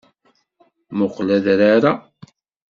Muqel 0.97 1.29
adrar-a. 1.37 1.93